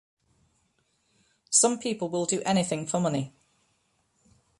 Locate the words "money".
2.99-3.35